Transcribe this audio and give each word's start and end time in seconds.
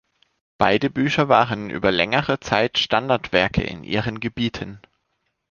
Beide 0.57 0.89
Bücher 0.89 1.29
waren 1.29 1.69
über 1.69 1.91
längere 1.91 2.39
Zeit 2.39 2.79
Standardwerke 2.79 3.61
in 3.61 3.83
ihren 3.83 4.19
Gebieten. 4.19 4.79